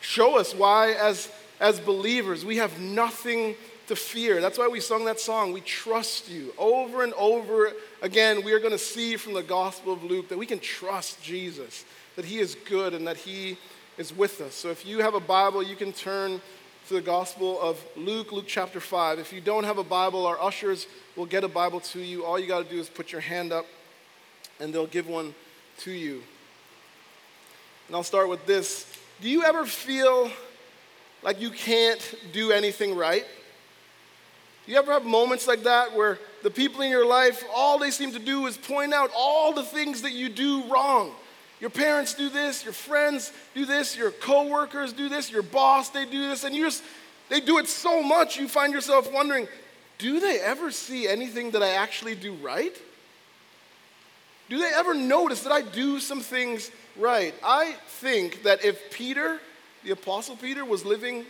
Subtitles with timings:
[0.00, 3.54] show us why, as, as believers, we have nothing
[3.88, 4.40] to fear.
[4.40, 6.52] That's why we sung that song, We Trust You.
[6.58, 10.38] Over and over again, we are going to see from the Gospel of Luke that
[10.38, 11.84] we can trust Jesus,
[12.16, 13.58] that He is good and that He
[13.96, 14.54] is with us.
[14.54, 16.40] So if you have a Bible, you can turn
[16.88, 19.18] to the Gospel of Luke, Luke chapter 5.
[19.18, 22.24] If you don't have a Bible, our ushers will get a Bible to you.
[22.24, 23.66] All you got to do is put your hand up
[24.60, 25.34] and they'll give one
[25.78, 26.22] to you.
[27.86, 28.92] And I'll start with this.
[29.20, 30.30] Do you ever feel
[31.22, 33.24] like you can't do anything right?
[34.66, 37.90] Do you ever have moments like that where the people in your life, all they
[37.90, 41.12] seem to do is point out all the things that you do wrong?
[41.60, 46.04] Your parents do this, your friends do this, your coworkers do this, your boss, they
[46.04, 46.82] do this, and you just,
[47.30, 49.48] they do it so much you find yourself wondering,
[49.98, 52.76] do they ever see anything that I actually do right?
[54.48, 57.34] Do they ever notice that I do some things right?
[57.42, 59.40] I think that if Peter,
[59.84, 61.24] the Apostle Peter, was living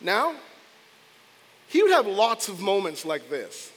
[0.00, 0.34] now,
[1.68, 3.70] he would have lots of moments like this.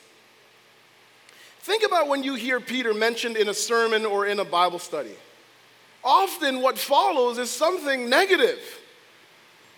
[1.60, 5.16] Think about when you hear Peter mentioned in a sermon or in a Bible study.
[6.04, 8.60] Often, what follows is something negative.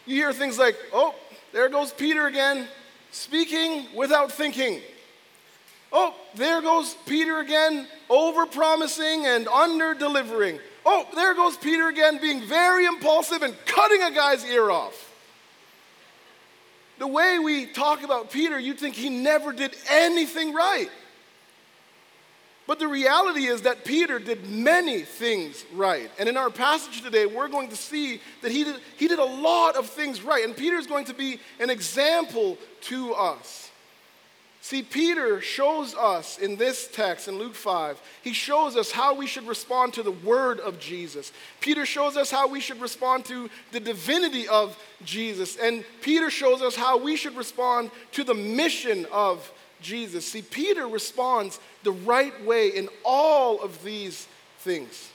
[0.06, 1.13] You hear things like, oh,
[1.52, 2.67] there goes Peter again,
[3.11, 4.81] speaking without thinking.
[5.91, 10.59] Oh, there goes Peter again, over promising and under delivering.
[10.86, 15.13] Oh, there goes Peter again, being very impulsive and cutting a guy's ear off.
[16.97, 20.90] The way we talk about Peter, you'd think he never did anything right.
[22.68, 26.09] But the reality is that Peter did many things right.
[26.18, 29.25] And in our passage today, we're going to see that he did, he did a
[29.25, 30.44] lot of things right.
[30.44, 33.64] And Peter is going to be an example to us.
[34.65, 39.27] See, Peter shows us in this text in Luke 5, he shows us how we
[39.27, 41.31] should respond to the word of Jesus.
[41.61, 45.55] Peter shows us how we should respond to the divinity of Jesus.
[45.57, 50.25] And Peter shows us how we should respond to the mission of Jesus.
[50.25, 54.27] See, Peter responds the right way in all of these
[54.61, 55.11] things.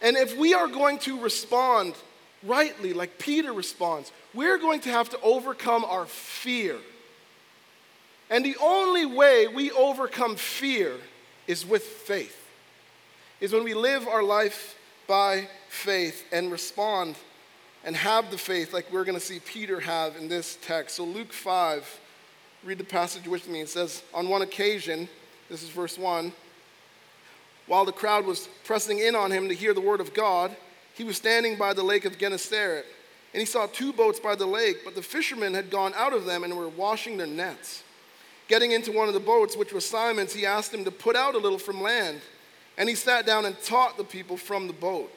[0.00, 1.94] And if we are going to respond
[2.44, 6.76] rightly, like Peter responds, we're going to have to overcome our fear.
[8.30, 10.94] And the only way we overcome fear
[11.48, 12.48] is with faith,
[13.40, 17.16] is when we live our life by faith and respond
[17.84, 20.96] and have the faith like we're going to see Peter have in this text.
[20.96, 22.00] So, Luke 5,
[22.62, 23.62] read the passage with me.
[23.62, 25.08] It says, On one occasion,
[25.48, 26.32] this is verse 1,
[27.66, 30.54] while the crowd was pressing in on him to hear the word of God,
[30.94, 32.84] he was standing by the lake of Gennesaret.
[33.32, 36.24] And he saw two boats by the lake, but the fishermen had gone out of
[36.24, 37.82] them and were washing their nets.
[38.50, 41.36] Getting into one of the boats, which was Simon's, he asked him to put out
[41.36, 42.20] a little from land.
[42.76, 45.08] And he sat down and taught the people from the boat.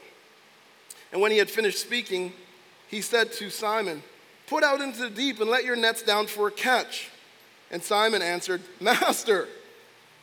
[1.12, 2.32] And when he had finished speaking,
[2.90, 4.04] he said to Simon,
[4.46, 7.10] Put out into the deep and let your nets down for a catch.
[7.72, 9.48] And Simon answered, Master,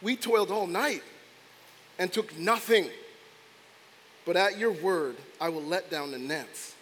[0.00, 1.02] we toiled all night
[1.98, 2.90] and took nothing.
[4.24, 6.76] But at your word, I will let down the nets.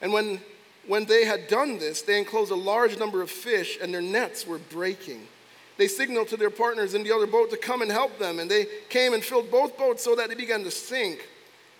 [0.00, 0.40] And when
[0.88, 4.46] when they had done this, they enclosed a large number of fish, and their nets
[4.46, 5.28] were breaking.
[5.76, 8.50] They signaled to their partners in the other boat to come and help them, and
[8.50, 11.28] they came and filled both boats so that they began to sink.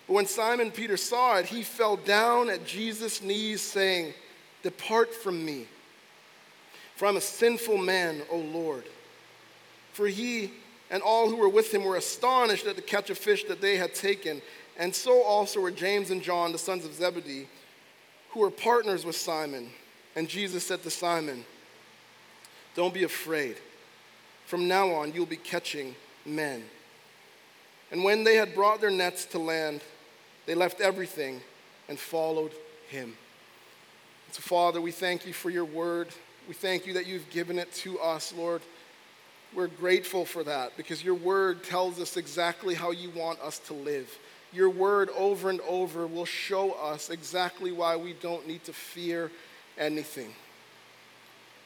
[0.07, 4.13] But when Simon Peter saw it, he fell down at Jesus' knees, saying,
[4.61, 5.65] Depart from me,
[6.95, 8.83] for I'm a sinful man, O Lord.
[9.93, 10.51] For he
[10.91, 13.75] and all who were with him were astonished at the catch of fish that they
[13.75, 14.43] had taken,
[14.77, 17.47] and so also were James and John, the sons of Zebedee
[18.31, 19.69] who were partners with Simon.
[20.15, 21.45] And Jesus said to Simon,
[22.75, 23.57] Don't be afraid.
[24.45, 25.95] From now on, you'll be catching
[26.25, 26.63] men.
[27.91, 29.81] And when they had brought their nets to land,
[30.45, 31.41] they left everything
[31.87, 32.51] and followed
[32.89, 33.15] him.
[34.31, 36.09] So, Father, we thank you for your word.
[36.47, 38.61] We thank you that you've given it to us, Lord.
[39.55, 43.73] We're grateful for that because your word tells us exactly how you want us to
[43.73, 44.15] live
[44.51, 49.31] your word over and over will show us exactly why we don't need to fear
[49.77, 50.33] anything.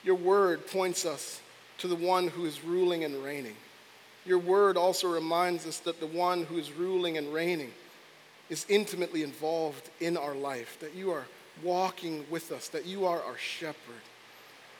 [0.03, 1.41] Your word points us
[1.77, 3.55] to the one who is ruling and reigning.
[4.25, 7.71] Your word also reminds us that the one who is ruling and reigning
[8.49, 11.25] is intimately involved in our life, that you are
[11.63, 14.01] walking with us, that you are our shepherd.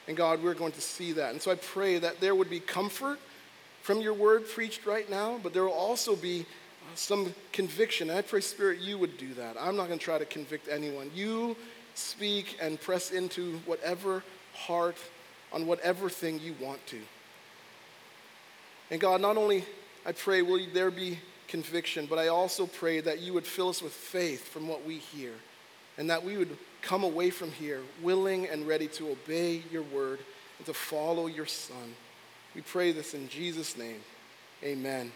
[0.06, 1.32] And God, we're going to see that.
[1.32, 3.18] And so I pray that there would be comfort
[3.82, 6.46] from your word preached right now, but there will also be
[6.94, 8.10] some conviction.
[8.10, 9.56] And I pray, Spirit, you would do that.
[9.58, 11.10] I'm not going to try to convict anyone.
[11.14, 11.56] You
[11.94, 14.96] speak and press into whatever heart,
[15.52, 17.00] on whatever thing you want to.
[18.90, 19.64] And God, not only
[20.06, 21.18] I pray will there be
[21.48, 24.98] conviction, but I also pray that you would fill us with faith from what we
[24.98, 25.32] hear
[25.96, 30.18] and that we would come away from here willing and ready to obey your word
[30.58, 31.94] and to follow your son.
[32.54, 34.00] We pray this in Jesus' name.
[34.62, 35.12] Amen.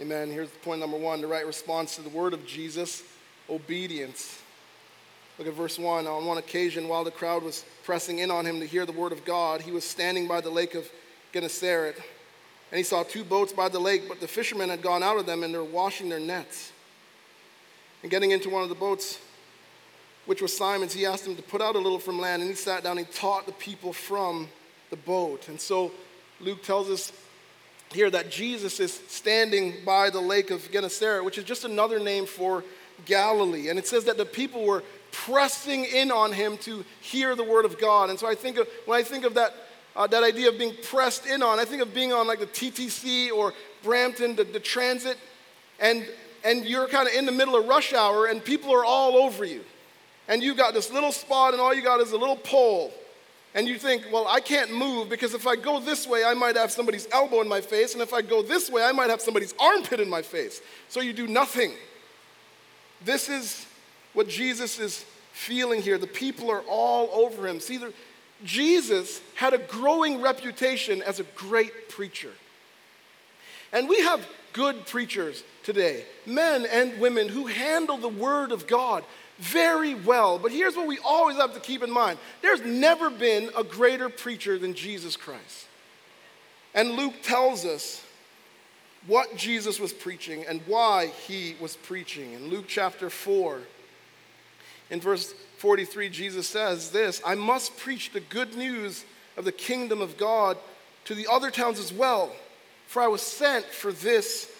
[0.00, 0.28] Amen.
[0.28, 3.04] Here's point number one the right response to the word of Jesus
[3.48, 4.40] obedience.
[5.38, 6.06] Look at verse 1.
[6.06, 9.12] On one occasion, while the crowd was pressing in on him to hear the word
[9.12, 10.88] of God, he was standing by the lake of
[11.32, 11.96] Gennesaret.
[12.70, 15.26] And he saw two boats by the lake, but the fishermen had gone out of
[15.26, 16.72] them and they were washing their nets.
[18.02, 19.20] And getting into one of the boats,
[20.26, 22.42] which was Simon's, he asked him to put out a little from land.
[22.42, 24.48] And he sat down and he taught the people from
[24.90, 25.48] the boat.
[25.48, 25.92] And so
[26.40, 27.12] Luke tells us
[27.92, 32.26] here that Jesus is standing by the lake of Gennesaret, which is just another name
[32.26, 32.64] for
[33.04, 33.68] Galilee.
[33.68, 34.82] And it says that the people were
[35.12, 38.10] pressing in on him to hear the word of God.
[38.10, 39.54] And so I think of, when I think of that,
[39.94, 42.46] uh, that idea of being pressed in on, I think of being on like the
[42.46, 43.52] TTC or
[43.82, 45.16] Brampton, the, the transit,
[45.78, 46.06] and,
[46.44, 49.44] and you're kind of in the middle of rush hour and people are all over
[49.44, 49.62] you.
[50.26, 52.92] And you've got this little spot and all you got is a little pole.
[53.54, 56.56] And you think, well, I can't move because if I go this way, I might
[56.56, 57.92] have somebody's elbow in my face.
[57.92, 60.60] And if I go this way, I might have somebody's armpit in my face.
[60.88, 61.72] So you do nothing.
[63.04, 63.64] This is
[64.12, 65.98] what Jesus is feeling here.
[65.98, 67.60] The people are all over him.
[67.60, 67.78] See,
[68.44, 72.30] Jesus had a growing reputation as a great preacher.
[73.72, 79.04] And we have good preachers today, men and women who handle the Word of God
[79.38, 80.38] very well.
[80.38, 84.08] But here's what we always have to keep in mind there's never been a greater
[84.08, 85.66] preacher than Jesus Christ.
[86.74, 88.04] And Luke tells us
[89.06, 92.32] what Jesus was preaching and why he was preaching.
[92.32, 93.60] In Luke chapter 4,
[94.90, 99.04] in verse 43, Jesus says this I must preach the good news
[99.36, 100.56] of the kingdom of God
[101.06, 102.32] to the other towns as well,
[102.86, 104.50] for I was sent for this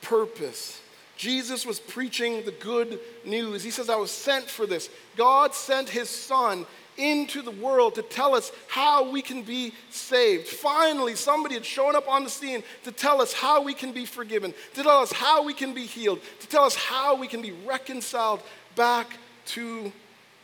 [0.00, 0.80] purpose.
[1.18, 3.62] Jesus was preaching the good news.
[3.64, 4.88] He says, I was sent for this.
[5.16, 6.64] God sent his son
[6.96, 10.46] into the world to tell us how we can be saved.
[10.46, 14.06] Finally, somebody had shown up on the scene to tell us how we can be
[14.06, 17.42] forgiven, to tell us how we can be healed, to tell us how we can
[17.42, 18.40] be reconciled
[18.76, 19.92] back to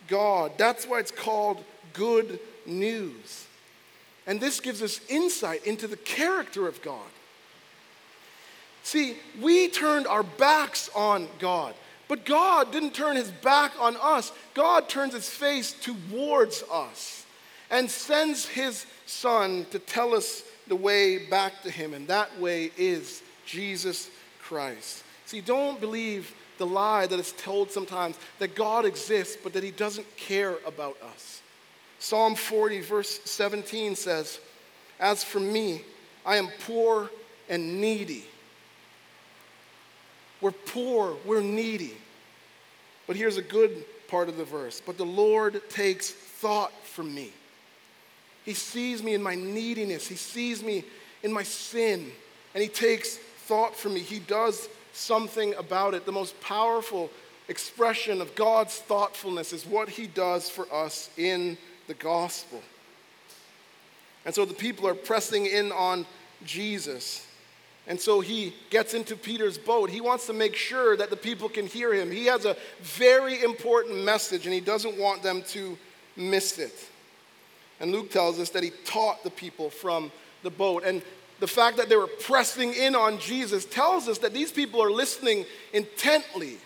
[0.09, 0.51] God.
[0.57, 1.63] That's why it's called
[1.93, 3.47] good news.
[4.27, 6.99] And this gives us insight into the character of God.
[8.85, 11.73] See, we turned our backs on God,
[12.07, 14.31] but God didn't turn his back on us.
[14.53, 17.25] God turns his face towards us
[17.71, 22.69] and sends his son to tell us the way back to him, and that way
[22.77, 25.03] is Jesus Christ.
[25.25, 29.71] See, don't believe the lie that is told sometimes that God exists, but that he
[29.71, 31.41] doesn't care about us.
[31.97, 34.39] Psalm 40, verse 17 says,
[34.99, 35.81] As for me,
[36.23, 37.09] I am poor
[37.49, 38.25] and needy.
[40.45, 41.97] We're poor, we're needy.
[43.07, 44.79] But here's a good part of the verse.
[44.79, 47.33] But the Lord takes thought for me.
[48.43, 50.83] He sees me in my neediness, He sees me
[51.23, 52.11] in my sin,
[52.53, 54.01] and He takes thought for me.
[54.01, 56.05] He does something about it.
[56.05, 57.09] The most powerful
[57.47, 62.61] expression of God's thoughtfulness is what He does for us in the gospel.
[64.25, 66.05] And so the people are pressing in on
[66.45, 67.24] Jesus.
[67.87, 69.89] And so he gets into Peter's boat.
[69.89, 72.09] He wants to make sure that the people can hear him.
[72.09, 75.77] He has a very important message and he doesn't want them to
[76.15, 76.73] miss it.
[77.79, 80.11] And Luke tells us that he taught the people from
[80.41, 80.83] the boat.
[80.83, 81.03] And
[81.39, 84.91] the fact that they were pressing in on Jesus tells us that these people are
[84.91, 86.57] listening intently.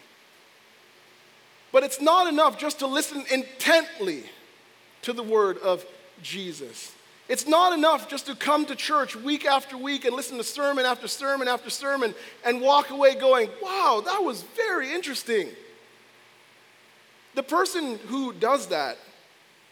[1.71, 4.23] But it's not enough just to listen intently
[5.01, 5.85] to the word of
[6.21, 6.93] Jesus.
[7.29, 10.83] It's not enough just to come to church week after week and listen to sermon
[10.83, 15.49] after sermon after sermon and walk away going, wow, that was very interesting.
[17.35, 18.97] The person who does that,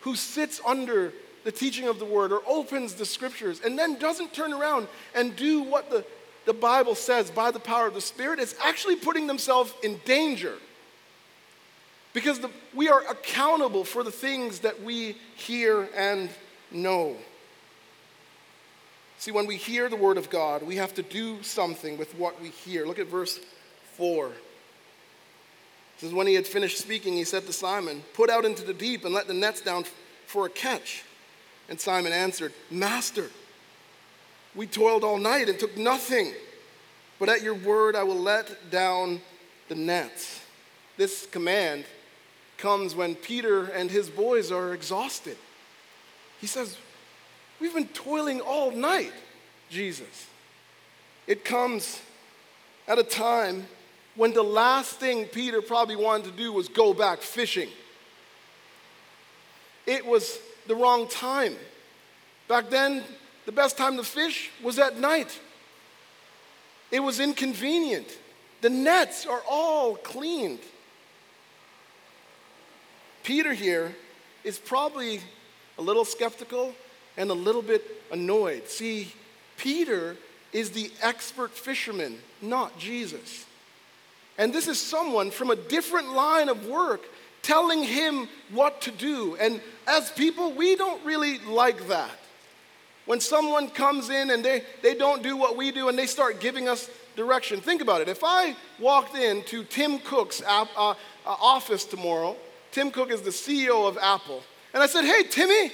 [0.02, 1.12] who sits under
[1.46, 5.36] the teaching of the word or opens the scriptures and then doesn't turn around and
[5.36, 6.06] do what the,
[6.46, 10.54] the Bible says by the power of the Spirit, is actually putting themselves in danger.
[12.14, 16.30] Because the, we are accountable for the things that we hear and
[16.72, 17.18] know.
[19.18, 22.40] See, when we hear the word of God, we have to do something with what
[22.42, 22.86] we hear.
[22.86, 23.40] Look at verse
[23.96, 24.32] 4.
[25.98, 29.06] says, When he had finished speaking, he said to Simon, Put out into the deep
[29.06, 29.86] and let the nets down
[30.28, 31.04] for a catch.
[31.68, 33.30] And Simon answered, Master,
[34.56, 36.34] we toiled all night and took nothing,
[37.20, 39.22] but at your word I will let down
[39.68, 40.42] the nets.
[40.96, 41.86] This command
[42.58, 45.38] comes when Peter and his boys are exhausted.
[46.40, 46.78] He says,
[47.60, 49.14] We've been toiling all night,
[49.70, 50.28] Jesus.
[51.26, 52.02] It comes
[52.88, 53.68] at a time
[54.16, 57.70] when the last thing Peter probably wanted to do was go back fishing.
[59.86, 61.56] It was the wrong time.
[62.48, 63.04] Back then,
[63.46, 65.40] the best time to fish was at night.
[66.92, 68.08] It was inconvenient.
[68.62, 70.60] The nets are all cleaned.
[73.24, 73.96] Peter here
[74.44, 75.22] is probably
[75.78, 76.74] a little skeptical
[77.18, 78.68] and a little bit annoyed.
[78.68, 79.14] See,
[79.58, 80.16] Peter
[80.54, 83.46] is the expert fisherman, not Jesus.
[84.38, 87.02] And this is someone from a different line of work
[87.42, 89.36] telling him what to do.
[89.38, 92.12] And as people, we don't really like that.
[93.06, 96.42] When someone comes in and they, they don't do what we do and they start
[96.42, 98.10] giving us direction, think about it.
[98.10, 100.94] If I walked into Tim Cook's uh, uh,
[101.26, 102.36] office tomorrow,
[102.72, 104.44] Tim Cook is the CEO of Apple,
[104.74, 105.72] and I said, Hey, Timmy,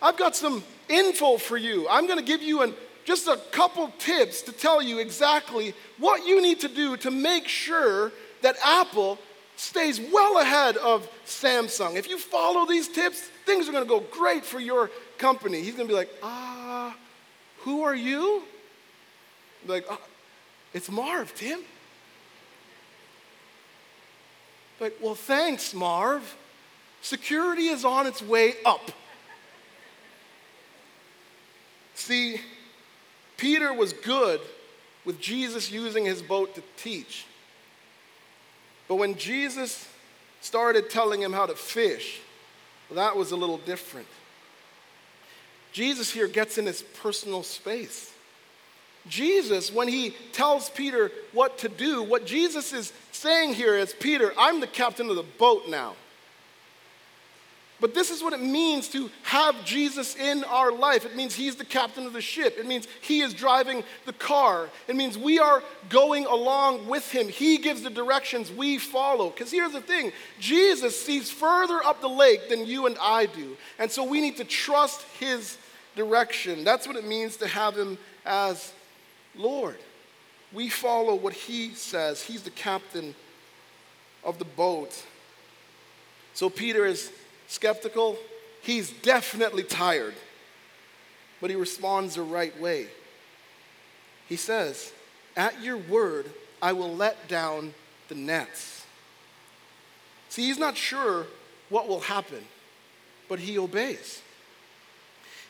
[0.00, 1.86] I've got some info for you.
[1.88, 2.74] I'm going to give you an,
[3.04, 7.48] just a couple tips to tell you exactly what you need to do to make
[7.48, 8.12] sure
[8.42, 9.18] that Apple
[9.56, 11.96] stays well ahead of Samsung.
[11.96, 15.60] If you follow these tips, things are going to go great for your company.
[15.62, 16.92] He's going to be like, ah, uh,
[17.60, 18.44] who are you?
[19.66, 19.96] Like, uh,
[20.72, 21.60] it's Marv, Tim.
[24.80, 26.36] Like, well, thanks, Marv.
[27.02, 28.92] Security is on its way up.
[31.98, 32.40] See,
[33.36, 34.40] Peter was good
[35.04, 37.26] with Jesus using his boat to teach.
[38.86, 39.86] But when Jesus
[40.40, 42.20] started telling him how to fish,
[42.92, 44.06] that was a little different.
[45.72, 48.12] Jesus here gets in his personal space.
[49.08, 54.32] Jesus, when he tells Peter what to do, what Jesus is saying here is Peter,
[54.38, 55.96] I'm the captain of the boat now.
[57.80, 61.06] But this is what it means to have Jesus in our life.
[61.06, 62.56] It means He's the captain of the ship.
[62.58, 64.68] It means He is driving the car.
[64.88, 67.28] It means we are going along with Him.
[67.28, 69.30] He gives the directions, we follow.
[69.30, 73.56] Because here's the thing Jesus sees further up the lake than you and I do.
[73.78, 75.56] And so we need to trust His
[75.94, 76.64] direction.
[76.64, 78.72] That's what it means to have Him as
[79.36, 79.76] Lord.
[80.52, 83.14] We follow what He says, He's the captain
[84.24, 85.00] of the boat.
[86.34, 87.12] So Peter is
[87.48, 88.16] skeptical,
[88.62, 90.14] he's definitely tired.
[91.40, 92.86] But he responds the right way.
[94.28, 94.92] He says,
[95.36, 96.26] At your word,
[96.62, 97.74] I will let down
[98.08, 98.84] the nets.
[100.28, 101.26] See, he's not sure
[101.68, 102.44] what will happen,
[103.28, 104.22] but he obeys.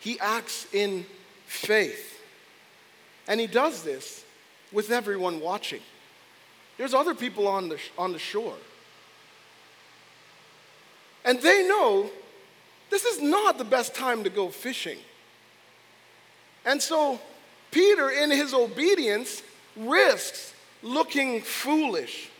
[0.00, 1.04] He acts in
[1.46, 2.20] faith.
[3.26, 4.24] And he does this
[4.72, 5.80] with everyone watching.
[6.76, 8.54] There's other people on the, on the shore.
[11.28, 12.08] And they know
[12.88, 14.96] this is not the best time to go fishing.
[16.64, 17.20] And so
[17.70, 19.42] Peter, in his obedience,
[19.76, 22.30] risks looking foolish.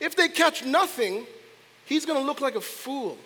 [0.00, 1.26] If they catch nothing,
[1.86, 3.16] he's going to look like a fool.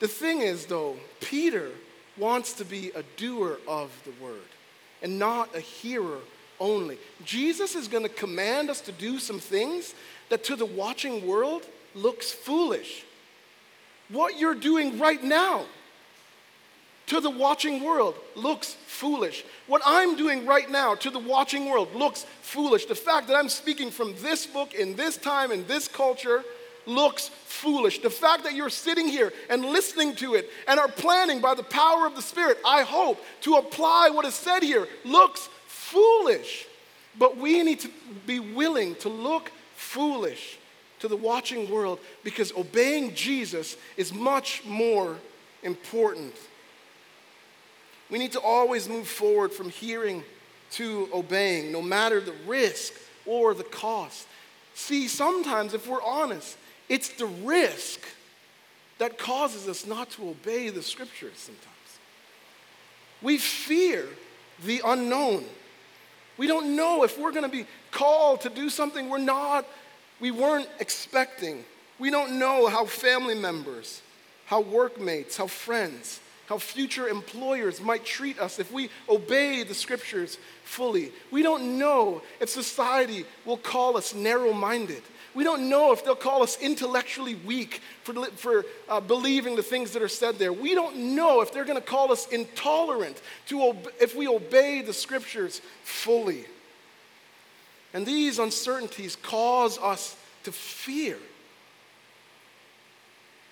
[0.00, 1.70] The thing is, though, Peter
[2.18, 4.50] wants to be a doer of the word
[5.00, 6.18] and not a hearer
[6.60, 6.98] only.
[7.24, 9.94] Jesus is going to command us to do some things
[10.28, 13.04] that to the watching world looks foolish.
[14.08, 15.64] What you're doing right now
[17.06, 19.44] to the watching world looks foolish.
[19.66, 22.86] What I'm doing right now to the watching world looks foolish.
[22.86, 26.44] The fact that I'm speaking from this book in this time in this culture
[26.84, 28.00] looks foolish.
[28.00, 31.62] The fact that you're sitting here and listening to it and are planning by the
[31.64, 36.66] power of the Spirit, I hope, to apply what is said here looks foolish.
[37.18, 37.90] But we need to
[38.26, 40.55] be willing to look foolish
[41.00, 45.16] to the watching world because obeying Jesus is much more
[45.62, 46.34] important.
[48.10, 50.22] We need to always move forward from hearing
[50.72, 52.92] to obeying, no matter the risk
[53.24, 54.26] or the cost.
[54.74, 56.56] See, sometimes, if we're honest,
[56.88, 58.00] it's the risk
[58.98, 61.74] that causes us not to obey the scriptures sometimes.
[63.22, 64.06] We fear
[64.64, 65.44] the unknown.
[66.38, 69.66] We don't know if we're going to be called to do something we're not
[70.20, 71.64] we weren't expecting.
[71.98, 74.02] We don't know how family members,
[74.46, 80.38] how workmates, how friends how future employers might treat us if we obey the scriptures
[80.64, 81.12] fully.
[81.30, 85.02] We don't know if society will call us narrow minded.
[85.34, 89.90] We don't know if they'll call us intellectually weak for, for uh, believing the things
[89.92, 90.52] that are said there.
[90.52, 94.80] We don't know if they're going to call us intolerant to ob- if we obey
[94.80, 96.46] the scriptures fully.
[97.96, 101.16] And these uncertainties cause us to fear.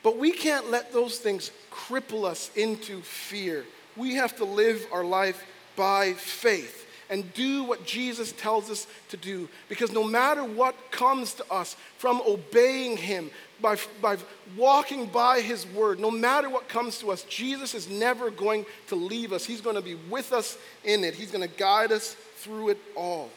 [0.02, 3.64] But we can't let those things cripple us into fear.
[3.96, 5.42] We have to live our life
[5.76, 9.48] by faith and do what Jesus tells us to do.
[9.70, 13.30] Because no matter what comes to us from obeying Him,
[13.62, 14.18] by, by
[14.58, 18.94] walking by His word, no matter what comes to us, Jesus is never going to
[18.94, 19.46] leave us.
[19.46, 22.78] He's going to be with us in it, He's going to guide us through it
[22.94, 23.30] all.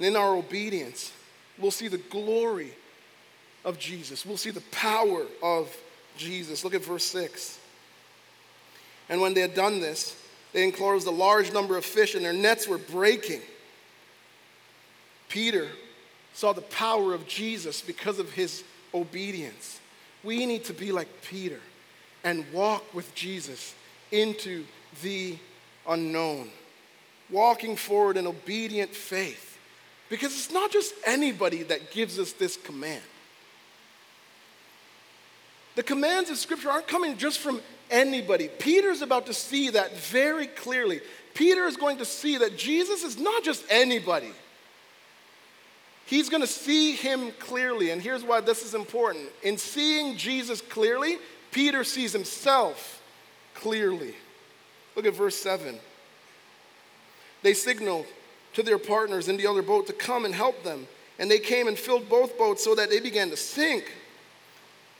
[0.00, 1.12] And in our obedience,
[1.58, 2.72] we'll see the glory
[3.66, 4.24] of Jesus.
[4.24, 5.76] We'll see the power of
[6.16, 6.64] Jesus.
[6.64, 7.58] Look at verse 6.
[9.10, 10.16] And when they had done this,
[10.54, 13.42] they enclosed a large number of fish, and their nets were breaking.
[15.28, 15.68] Peter
[16.32, 18.64] saw the power of Jesus because of his
[18.94, 19.80] obedience.
[20.24, 21.60] We need to be like Peter
[22.24, 23.74] and walk with Jesus
[24.10, 24.64] into
[25.02, 25.36] the
[25.86, 26.48] unknown,
[27.28, 29.49] walking forward in obedient faith.
[30.10, 33.00] Because it's not just anybody that gives us this command.
[35.76, 38.48] The commands of Scripture aren't coming just from anybody.
[38.48, 41.00] Peter's about to see that very clearly.
[41.32, 44.32] Peter is going to see that Jesus is not just anybody.
[46.06, 47.90] He's going to see him clearly.
[47.90, 49.28] And here's why this is important.
[49.44, 51.18] In seeing Jesus clearly,
[51.52, 53.00] Peter sees himself
[53.54, 54.14] clearly.
[54.96, 55.78] Look at verse 7.
[57.42, 58.06] They signaled
[58.54, 60.86] to their partners in the other boat to come and help them.
[61.18, 63.92] And they came and filled both boats so that they began to sink.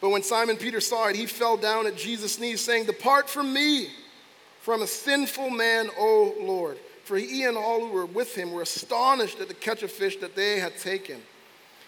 [0.01, 3.53] But when Simon Peter saw it, he fell down at Jesus' knees, saying, Depart from
[3.53, 3.89] me,
[4.61, 6.79] from a sinful man, O Lord.
[7.05, 10.17] For he and all who were with him were astonished at the catch of fish
[10.19, 11.21] that they had taken.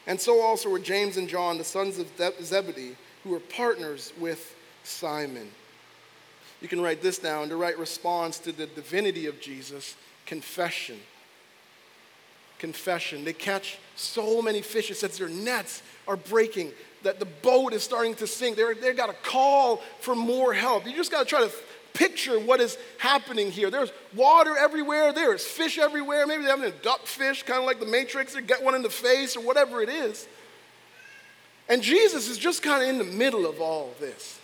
[0.07, 2.09] And so also were James and John, the sons of
[2.43, 5.49] Zebedee, who were partners with Simon.
[6.61, 9.97] You can write this down the right response to the divinity of Jesus
[10.27, 10.99] confession.
[12.63, 13.25] Confession.
[13.25, 16.71] They catch so many fish, it says their nets are breaking
[17.03, 18.57] that the boat is starting to sink.
[18.57, 20.87] They're, they've got to call for more help.
[20.87, 21.53] You just got to try to
[21.93, 23.69] picture what is happening here.
[23.69, 26.25] There's water everywhere, there's fish everywhere.
[26.25, 28.83] Maybe they're having a duck fish, kind of like the Matrix, or get one in
[28.83, 30.29] the face, or whatever it is.
[31.69, 34.39] And Jesus is just kind of in the middle of all of this.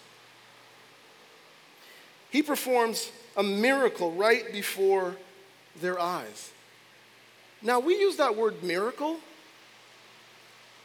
[2.31, 5.15] He performs a miracle right before
[5.81, 6.51] their eyes.
[7.63, 9.17] Now, we use that word miracle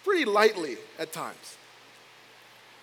[0.03, 1.57] pretty lightly at times.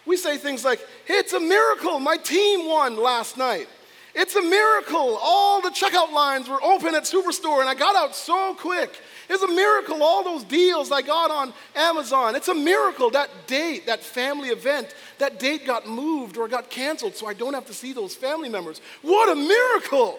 [0.06, 3.68] We say things like, It's a miracle, my team won last night.
[4.14, 8.16] It's a miracle, all the checkout lines were open at Superstore and I got out
[8.16, 9.00] so quick.
[9.28, 12.34] It's a miracle, all those deals I got on Amazon.
[12.34, 17.14] It's a miracle, that date, that family event, that date got moved or got canceled
[17.14, 18.80] so I don't have to see those family members.
[19.02, 20.18] What a miracle!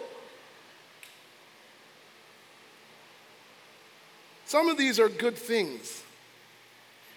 [4.52, 6.02] Some of these are good things,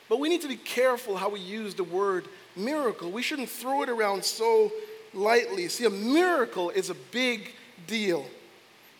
[0.07, 3.11] but we need to be careful how we use the word miracle.
[3.11, 4.71] We shouldn't throw it around so
[5.13, 5.67] lightly.
[5.67, 7.51] See, a miracle is a big
[7.87, 8.25] deal.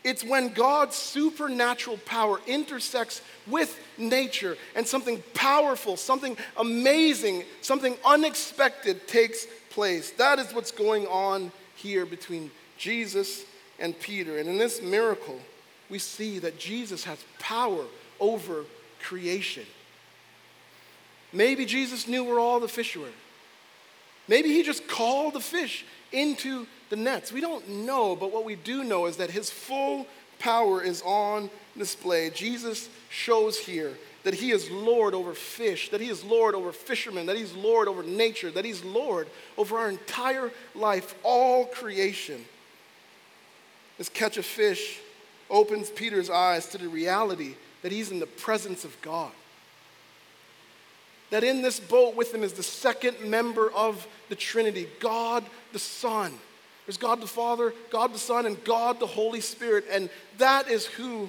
[0.04, 9.08] It's when God's supernatural power intersects with nature and something powerful, something amazing, something unexpected
[9.08, 10.10] takes place.
[10.10, 13.46] That is what's going on here between Jesus
[13.78, 14.36] and Peter.
[14.36, 15.40] And in this miracle,
[15.88, 17.86] we see that Jesus has power
[18.20, 18.64] over
[19.02, 19.64] creation.
[21.32, 23.08] Maybe Jesus knew where all the fish were.
[24.28, 27.32] Maybe he just called the fish into the nets.
[27.32, 30.06] We don't know, but what we do know is that his full
[30.38, 32.30] power is on display.
[32.30, 33.92] Jesus shows here
[34.24, 37.86] that he is Lord over fish, that he is Lord over fishermen, that he's Lord
[37.86, 42.44] over nature, that he's Lord over our entire life, all creation.
[43.98, 44.98] This catch of fish
[45.48, 47.54] opens Peter's eyes to the reality
[47.86, 49.30] that he's in the presence of God
[51.30, 55.78] that in this boat with him is the second member of the Trinity God the
[55.78, 56.32] Son.
[56.86, 59.84] There's God the Father, God the Son, and God the Holy Spirit.
[59.90, 61.28] And that is who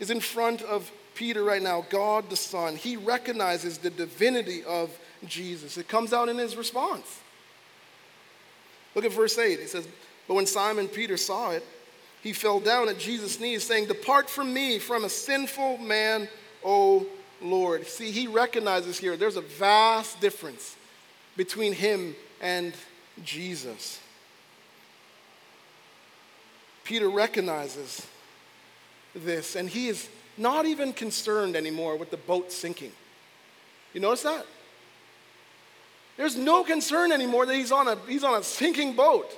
[0.00, 2.76] is in front of Peter right now God the Son.
[2.76, 5.78] He recognizes the divinity of Jesus.
[5.78, 7.20] It comes out in his response.
[8.94, 9.60] Look at verse 8.
[9.60, 9.86] He says,
[10.26, 11.64] But when Simon Peter saw it,
[12.26, 16.28] he fell down at Jesus' knees, saying, Depart from me, from a sinful man,
[16.64, 17.06] O
[17.40, 17.86] Lord.
[17.86, 20.74] See, he recognizes here there's a vast difference
[21.36, 22.74] between him and
[23.22, 24.00] Jesus.
[26.82, 28.04] Peter recognizes
[29.14, 32.90] this, and he is not even concerned anymore with the boat sinking.
[33.94, 34.44] You notice that?
[36.16, 39.30] There's no concern anymore that he's on a, he's on a sinking boat.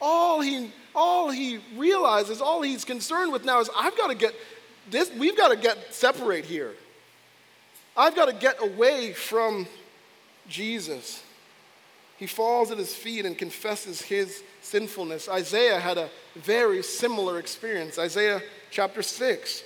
[0.00, 4.34] All he, all he realizes, all he's concerned with now is I've got to get
[4.90, 6.72] this, we've got to get separate here.
[7.96, 9.66] I've got to get away from
[10.48, 11.22] Jesus.
[12.16, 15.28] He falls at his feet and confesses his sinfulness.
[15.28, 17.98] Isaiah had a very similar experience.
[17.98, 19.62] Isaiah chapter 6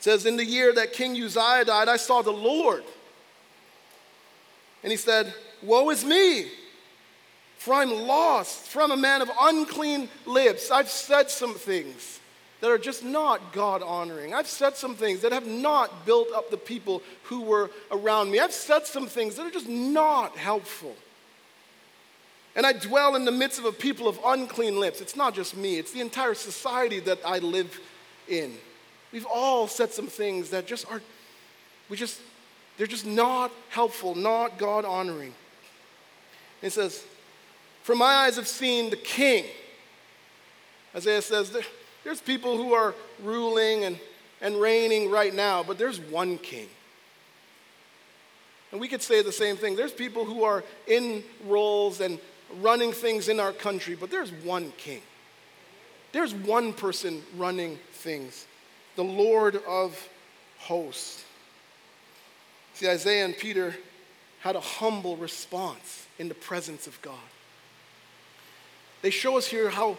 [0.00, 2.84] says, In the year that King Uzziah died, I saw the Lord.
[4.82, 6.50] And he said, Woe is me,
[7.64, 10.70] for I'm lost, from a man of unclean lips.
[10.70, 12.20] I've said some things
[12.60, 14.34] that are just not God honoring.
[14.34, 18.38] I've said some things that have not built up the people who were around me.
[18.38, 20.94] I've said some things that are just not helpful.
[22.54, 25.00] And I dwell in the midst of a people of unclean lips.
[25.00, 27.80] It's not just me, it's the entire society that I live
[28.28, 28.58] in.
[29.10, 31.00] We've all said some things that just are,
[31.88, 32.20] we just,
[32.76, 35.32] they're just not helpful, not God honoring.
[36.60, 37.04] It says,
[37.84, 39.44] For my eyes have seen the king.
[40.96, 41.54] Isaiah says,
[42.02, 44.00] there's people who are ruling and,
[44.40, 46.68] and reigning right now, but there's one king.
[48.72, 49.76] And we could say the same thing.
[49.76, 52.18] There's people who are in roles and
[52.62, 55.02] running things in our country, but there's one king.
[56.12, 58.46] There's one person running things
[58.96, 60.08] the Lord of
[60.58, 61.22] hosts.
[62.72, 63.74] See, Isaiah and Peter
[64.40, 67.18] had a humble response in the presence of God.
[69.04, 69.98] They show us here how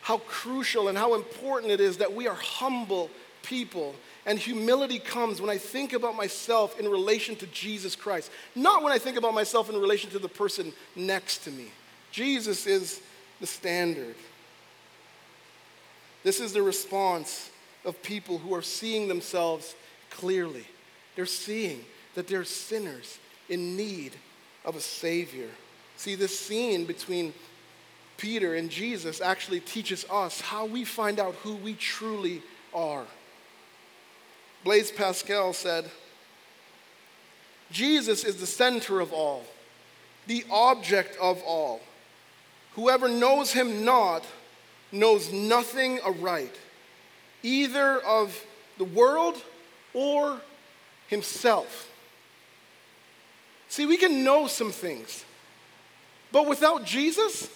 [0.00, 3.10] how crucial and how important it is that we are humble
[3.42, 3.94] people.
[4.24, 8.90] And humility comes when I think about myself in relation to Jesus Christ, not when
[8.90, 11.66] I think about myself in relation to the person next to me.
[12.10, 13.02] Jesus is
[13.38, 14.14] the standard.
[16.22, 17.50] This is the response
[17.84, 19.74] of people who are seeing themselves
[20.08, 20.64] clearly.
[21.16, 21.84] They're seeing
[22.14, 23.18] that they're sinners
[23.50, 24.12] in need
[24.64, 25.50] of a Savior.
[25.98, 27.34] See, this scene between
[28.18, 32.42] Peter and Jesus actually teaches us how we find out who we truly
[32.74, 33.04] are.
[34.64, 35.88] Blaise Pascal said,
[37.70, 39.44] Jesus is the center of all,
[40.26, 41.80] the object of all.
[42.74, 44.24] Whoever knows him not
[44.90, 46.54] knows nothing aright,
[47.42, 48.44] either of
[48.78, 49.36] the world
[49.94, 50.40] or
[51.06, 51.88] himself.
[53.68, 55.24] See, we can know some things,
[56.32, 57.48] but without Jesus,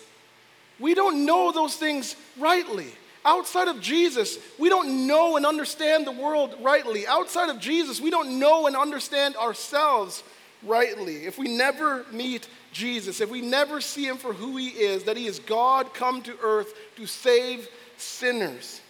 [0.82, 2.88] we don't know those things rightly.
[3.24, 7.06] Outside of Jesus, we don't know and understand the world rightly.
[7.06, 10.24] Outside of Jesus, we don't know and understand ourselves
[10.64, 11.24] rightly.
[11.24, 15.16] If we never meet Jesus, if we never see him for who he is, that
[15.16, 18.80] he is God come to earth to save sinners,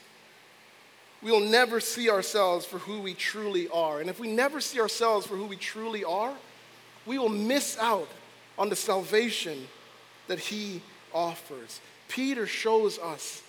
[1.20, 4.00] we'll never see ourselves for who we truly are.
[4.00, 6.32] And if we never see ourselves for who we truly are,
[7.04, 8.08] we will miss out
[8.58, 9.68] on the salvation
[10.28, 10.80] that he
[11.14, 11.80] offers.
[12.08, 13.42] Peter shows us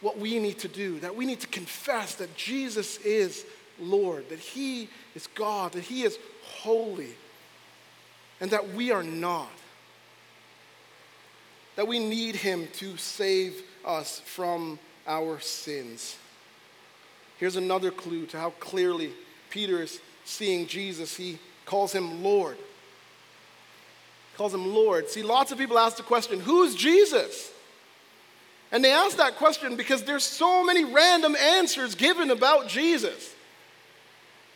[0.00, 3.44] what we need to do, that we need to confess that Jesus is
[3.80, 7.14] Lord, that He is God, that He is holy,
[8.40, 9.50] and that we are not.
[11.76, 16.16] That we need Him to save us from our sins.
[17.38, 19.12] Here's another clue to how clearly
[19.50, 21.16] Peter is seeing Jesus.
[21.16, 22.58] He calls him Lord
[24.38, 25.08] calls him Lord.
[25.10, 27.50] See, lots of people ask the question, who's Jesus?
[28.70, 33.34] And they ask that question because there's so many random answers given about Jesus.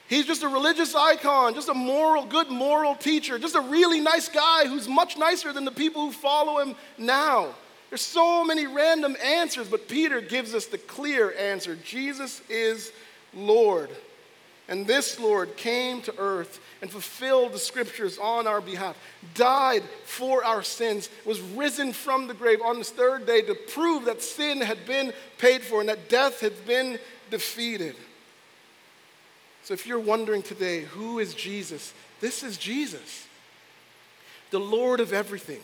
[0.09, 4.29] He's just a religious icon, just a moral, good moral teacher, just a really nice
[4.29, 7.55] guy who's much nicer than the people who follow him now.
[7.89, 12.93] There's so many random answers, but Peter gives us the clear answer Jesus is
[13.35, 13.91] Lord.
[14.69, 18.97] And this Lord came to earth and fulfilled the scriptures on our behalf,
[19.35, 24.05] died for our sins, was risen from the grave on this third day to prove
[24.05, 26.99] that sin had been paid for and that death had been
[27.31, 27.97] defeated.
[29.65, 31.93] So if you're wondering today, who is Jesus?
[32.21, 33.27] This is Jesus,
[34.51, 35.61] the Lord of everything,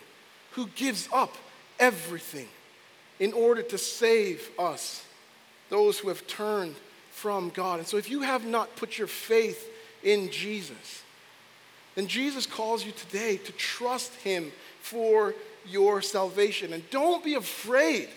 [0.52, 1.36] who gives up
[1.78, 2.48] everything
[3.20, 5.04] in order to save us,
[5.68, 6.74] those who have turned
[7.20, 7.80] from God.
[7.80, 9.68] And so if you have not put your faith
[10.02, 11.02] in Jesus,
[11.94, 15.34] then Jesus calls you today to trust Him for
[15.66, 16.72] your salvation.
[16.72, 18.08] And don't be afraid.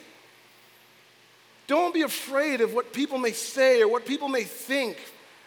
[1.68, 4.98] Don't be afraid of what people may say or what people may think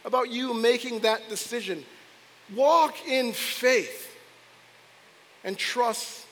[0.04, 1.84] about you making that decision.
[2.54, 4.10] Walk in faith
[5.44, 6.26] and trust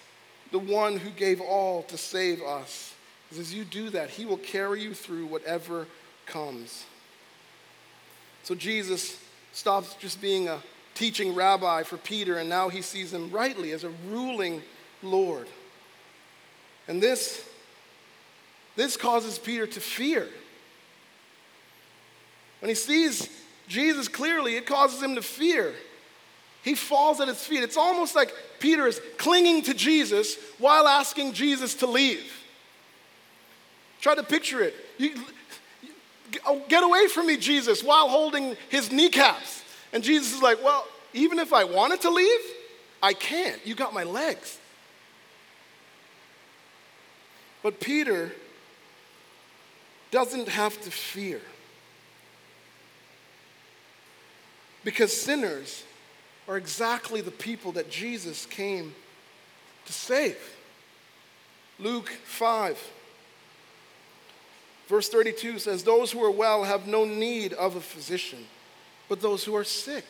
[0.50, 2.94] the one who gave all to save us,
[3.38, 5.86] as you do that, He will carry you through whatever
[6.26, 6.84] comes.
[8.42, 9.18] So Jesus
[9.52, 10.58] stops just being a
[10.94, 14.62] teaching rabbi for Peter, and now he sees him rightly as a ruling
[15.02, 15.46] Lord.
[16.88, 17.48] And this,
[18.76, 20.28] this causes Peter to fear.
[22.60, 23.28] When he sees
[23.68, 25.74] Jesus clearly, it causes him to fear.
[26.62, 27.62] He falls at his feet.
[27.62, 32.32] It's almost like Peter is clinging to Jesus while asking Jesus to leave.
[34.00, 34.74] Try to picture it.
[34.98, 35.14] You,
[36.46, 39.62] oh, get away from me, Jesus, while holding his kneecaps.
[39.92, 42.40] And Jesus is like, Well, even if I wanted to leave,
[43.02, 43.64] I can't.
[43.66, 44.58] You got my legs.
[47.62, 48.32] But Peter
[50.10, 51.40] doesn't have to fear.
[54.84, 55.84] Because sinners
[56.48, 58.94] are exactly the people that Jesus came
[59.86, 60.38] to save.
[61.78, 62.78] Luke 5,
[64.88, 68.46] verse 32 says, Those who are well have no need of a physician,
[69.08, 70.04] but those who are sick.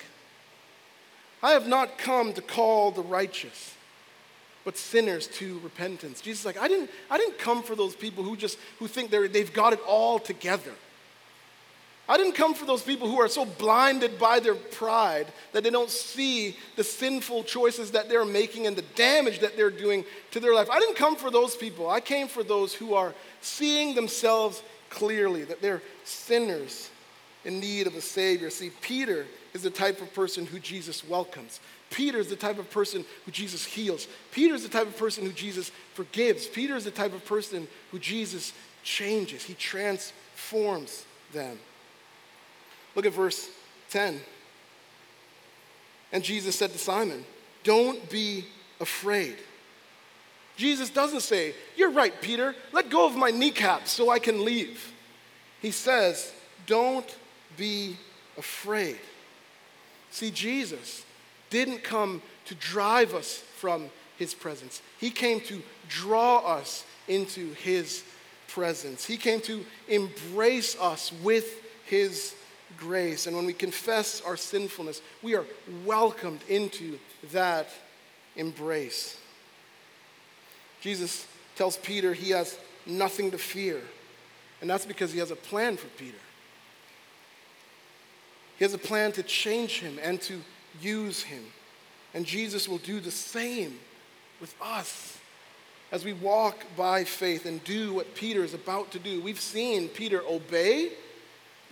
[1.43, 3.75] I have not come to call the righteous,
[4.65, 6.21] but sinners to repentance.
[6.21, 9.11] Jesus is like, I didn't, I didn't come for those people who just who think
[9.11, 10.73] they're, they've got it all together.
[12.09, 15.71] I didn't come for those people who are so blinded by their pride that they
[15.71, 20.41] don't see the sinful choices that they're making and the damage that they're doing to
[20.41, 20.69] their life.
[20.69, 21.89] I didn't come for those people.
[21.89, 26.91] I came for those who are seeing themselves clearly, that they're sinners
[27.45, 28.51] in need of a Savior.
[28.51, 31.61] See, Peter is the type of person who Jesus welcomes.
[31.91, 34.07] Peter is the type of person who Jesus heals.
[34.31, 36.47] Peter is the type of person who Jesus forgives.
[36.47, 38.53] Peter is the type of person who Jesus
[38.83, 39.43] changes.
[39.43, 41.59] He transforms them.
[42.95, 43.49] Look at verse
[43.91, 44.21] 10.
[46.13, 47.25] And Jesus said to Simon,
[47.65, 48.47] Don't be
[48.81, 49.37] afraid.
[50.63, 54.93] Jesus doesn't say, You're right, Peter, let go of my kneecaps so I can leave.
[55.61, 56.33] He says,
[56.69, 57.19] Don't
[57.57, 57.97] be
[58.39, 59.01] afraid.
[60.13, 61.05] See, Jesus
[61.51, 68.05] didn't come to drive us from his presence, he came to draw us into his
[68.47, 69.05] presence.
[69.05, 72.37] He came to embrace us with his
[72.77, 73.27] grace.
[73.27, 75.45] And when we confess our sinfulness, we are
[75.85, 77.01] welcomed into
[77.33, 77.67] that
[78.37, 79.19] embrace.
[80.83, 83.81] Jesus tells Peter he has nothing to fear,
[84.61, 86.19] and that's because he has a plan for Peter.
[88.59, 90.41] He has a plan to change him and to
[90.81, 91.43] use him.
[92.15, 93.79] And Jesus will do the same
[94.41, 95.19] with us
[95.91, 99.21] as we walk by faith and do what Peter is about to do.
[99.21, 100.93] We've seen Peter obey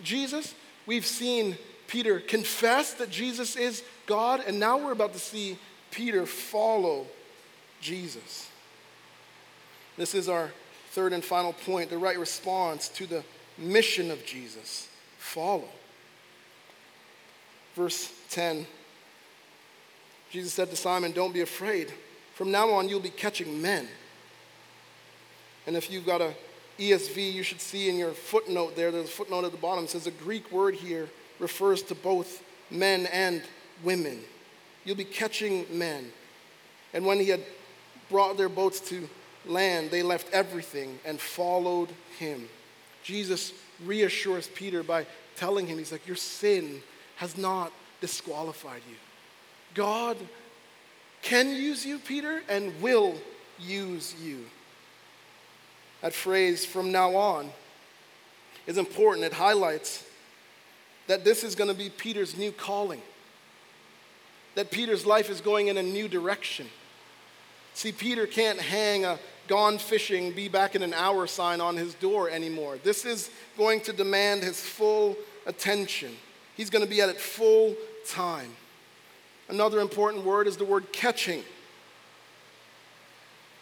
[0.01, 5.57] Jesus, We've seen Peter confess that Jesus is God, and now we're about to see
[5.91, 7.05] Peter follow
[7.81, 8.49] Jesus.
[9.97, 10.51] This is our
[10.91, 13.23] third and final point the right response to the
[13.57, 15.69] mission of Jesus follow.
[17.75, 18.65] Verse 10
[20.31, 21.93] Jesus said to Simon, Don't be afraid.
[22.35, 23.87] From now on, you'll be catching men.
[25.67, 26.33] And if you've got a
[26.79, 30.07] ESV, you should see in your footnote there, there's a footnote at the bottom, says
[30.07, 33.43] a Greek word here refers to both men and
[33.83, 34.19] women.
[34.85, 36.11] You'll be catching men.
[36.93, 37.43] And when he had
[38.09, 39.07] brought their boats to
[39.45, 42.47] land, they left everything and followed him.
[43.03, 43.53] Jesus
[43.85, 46.81] reassures Peter by telling him, He's like, Your sin
[47.15, 48.95] has not disqualified you.
[49.73, 50.17] God
[51.21, 53.15] can use you, Peter, and will
[53.59, 54.45] use you
[56.01, 57.49] that phrase from now on
[58.67, 59.25] is important.
[59.25, 60.03] It highlights
[61.07, 63.01] that this is going to be Peter's new calling,
[64.55, 66.67] that Peter's life is going in a new direction.
[67.73, 69.17] See, Peter can't hang a
[69.51, 72.79] gone fishing, be back in an hour sign on his door anymore.
[72.85, 76.15] This is going to demand his full attention.
[76.55, 77.75] He's going to be at it full
[78.07, 78.49] time.
[79.49, 81.43] Another important word is the word catching.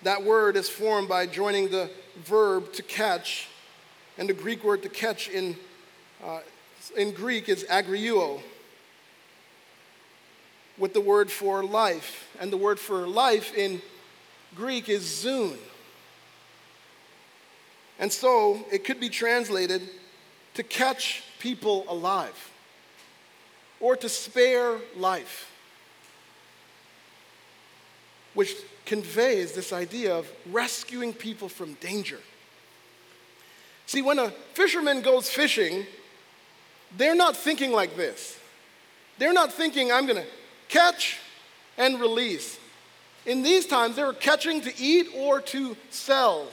[0.04, 3.48] That word is formed by joining the verb to catch,
[4.20, 5.56] and the Greek word to catch in,
[6.24, 6.42] uh,
[6.98, 8.44] in Greek is agriuo,
[10.78, 12.28] with the word for life.
[12.40, 13.82] And the word for life in
[14.56, 15.58] Greek is zoon.
[18.00, 19.82] And so it could be translated
[20.54, 22.52] to catch people alive
[23.82, 25.52] or to spare life,
[28.34, 32.20] which conveys this idea of rescuing people from danger.
[33.86, 35.86] See, when a fisherman goes fishing,
[36.98, 38.40] they're not thinking like this.
[39.18, 40.30] They're not thinking, I'm going to
[40.70, 41.18] catch
[41.78, 42.58] and release.
[43.26, 46.48] In these times, they were catching to eat or to sell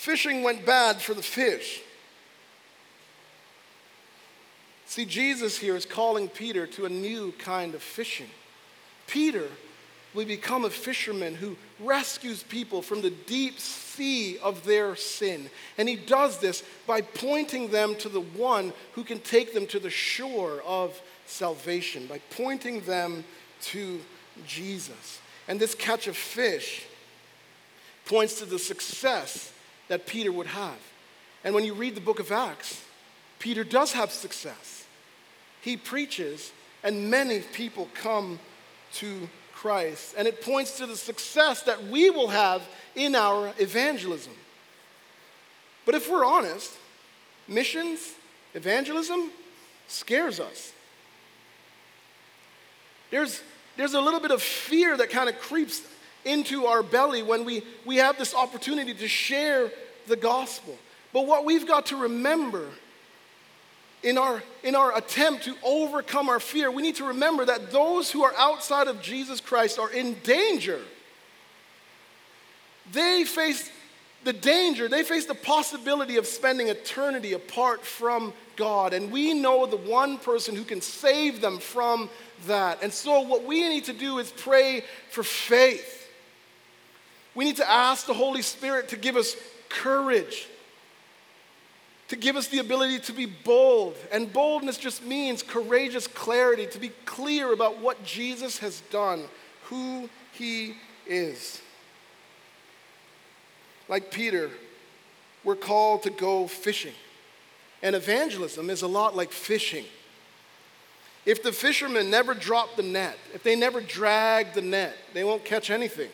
[0.00, 1.82] fishing went bad for the fish.
[4.86, 8.30] See, Jesus here is calling Peter to a new kind of fishing.
[9.06, 9.46] Peter
[10.14, 15.50] will become a fisherman who rescues people from the deep sea of their sin.
[15.76, 19.78] And he does this by pointing them to the one who can take them to
[19.78, 23.22] the shore of salvation, by pointing them
[23.64, 24.00] to
[24.46, 25.20] Jesus.
[25.46, 26.86] And this catch of fish
[28.06, 29.52] points to the success
[29.90, 30.78] that Peter would have.
[31.44, 32.82] And when you read the book of Acts,
[33.38, 34.80] Peter does have success
[35.60, 38.38] he preaches, and many people come
[38.94, 40.14] to Christ.
[40.16, 42.62] And it points to the success that we will have
[42.94, 44.32] in our evangelism.
[45.84, 46.72] But if we're honest,
[47.46, 48.14] missions,
[48.54, 49.30] evangelism
[49.86, 50.72] scares us.
[53.10, 53.42] There's,
[53.76, 55.82] there's a little bit of fear that kind of creeps
[56.24, 59.70] into our belly when we, we have this opportunity to share
[60.06, 60.76] the gospel.
[61.12, 62.66] But what we've got to remember
[64.02, 68.10] in our, in our attempt to overcome our fear, we need to remember that those
[68.10, 70.80] who are outside of Jesus Christ are in danger.
[72.92, 73.70] They face
[74.24, 78.92] the danger, they face the possibility of spending eternity apart from God.
[78.92, 82.10] And we know the one person who can save them from
[82.46, 82.82] that.
[82.82, 86.08] And so, what we need to do is pray for faith.
[87.34, 89.36] We need to ask the Holy Spirit to give us
[89.70, 90.46] courage
[92.08, 93.96] to give us the ability to be bold.
[94.10, 99.22] And boldness just means courageous clarity, to be clear about what Jesus has done,
[99.64, 100.74] who he
[101.06, 101.62] is.
[103.88, 104.50] Like Peter,
[105.44, 106.94] we're called to go fishing.
[107.82, 109.84] And evangelism is a lot like fishing.
[111.24, 115.44] If the fishermen never drop the net, if they never drag the net, they won't
[115.44, 116.10] catch anything.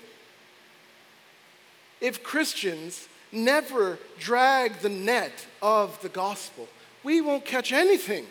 [2.03, 6.68] If Christians never drag the net of the gospel,
[7.02, 8.26] we won't catch anything.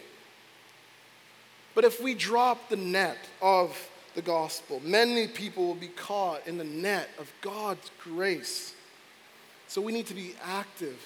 [1.73, 3.77] But if we drop the net of
[4.15, 8.73] the gospel, many people will be caught in the net of God's grace.
[9.67, 10.97] So we need to be active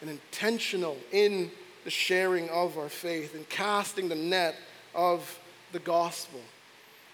[0.00, 1.50] and intentional in
[1.84, 4.54] the sharing of our faith and casting the net
[4.94, 5.38] of
[5.72, 6.40] the gospel.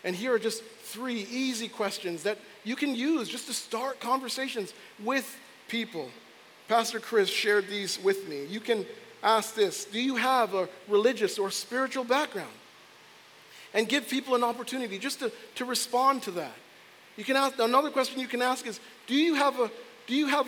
[0.04, 4.72] And here are just three easy questions that you can use just to start conversations
[5.02, 5.38] with
[5.70, 6.10] people.
[6.68, 8.44] Pastor Chris shared these with me.
[8.46, 8.84] You can
[9.22, 12.52] ask this Do you have a religious or spiritual background?
[13.72, 16.54] And give people an opportunity just to, to respond to that.
[17.16, 19.70] You can ask another question you can ask is Do you have, a,
[20.06, 20.46] do you have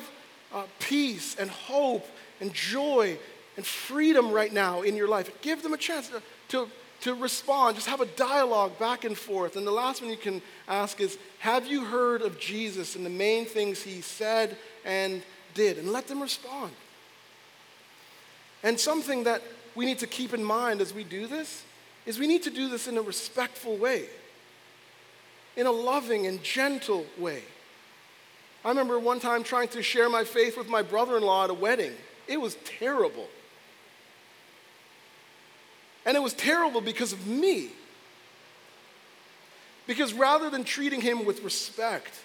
[0.52, 2.06] uh, peace and hope
[2.40, 3.18] and joy
[3.56, 5.30] and freedom right now in your life?
[5.40, 6.68] Give them a chance to, to,
[7.02, 7.76] to respond.
[7.76, 9.56] Just have a dialogue back and forth.
[9.56, 13.10] And the last one you can ask is Have you heard of Jesus and the
[13.10, 15.22] main things he said and
[15.54, 15.78] did?
[15.78, 16.72] And let them respond.
[18.62, 19.42] And something that
[19.74, 21.64] we need to keep in mind as we do this
[22.06, 24.06] is we need to do this in a respectful way,
[25.56, 27.42] in a loving and gentle way.
[28.64, 31.50] I remember one time trying to share my faith with my brother in law at
[31.50, 31.92] a wedding.
[32.28, 33.28] It was terrible.
[36.04, 37.70] And it was terrible because of me.
[39.86, 42.20] Because rather than treating him with respect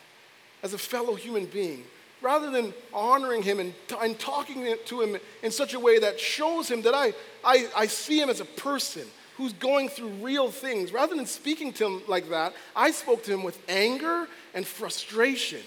[0.61, 1.83] as a fellow human being,
[2.21, 6.69] rather than honoring him and, and talking to him in such a way that shows
[6.69, 10.91] him that I, I, I see him as a person who's going through real things,
[10.91, 15.61] rather than speaking to him like that, I spoke to him with anger and frustration.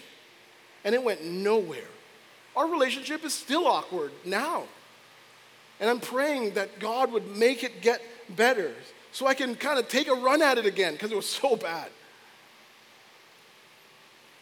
[0.84, 1.88] And it went nowhere.
[2.56, 4.64] Our relationship is still awkward now.
[5.78, 8.02] And I'm praying that God would make it get
[8.34, 8.72] better
[9.12, 11.56] so I can kind of take a run at it again because it was so
[11.56, 11.90] bad.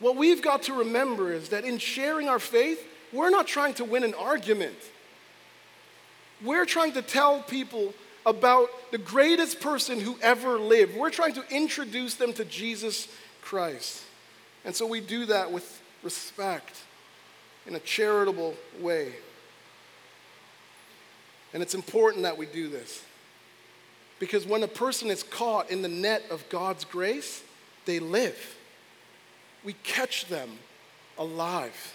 [0.01, 3.85] What we've got to remember is that in sharing our faith, we're not trying to
[3.85, 4.77] win an argument.
[6.45, 10.97] We're trying to tell people about the greatest person who ever lived.
[10.97, 13.09] We're trying to introduce them to Jesus
[13.41, 14.03] Christ.
[14.65, 16.77] And so we do that with respect
[17.67, 19.13] in a charitable way.
[21.55, 23.03] And it's important that we do this.
[24.21, 27.43] Because when a person is caught in the net of God's grace,
[27.87, 28.58] they live.
[29.65, 30.51] We catch them
[31.19, 31.95] alive.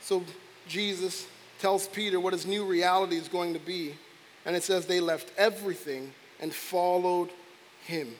[0.00, 0.24] So
[0.68, 1.26] Jesus
[1.58, 3.94] tells Peter what his new reality is going to be.
[4.44, 7.30] And it says they left everything and followed
[7.84, 8.14] him.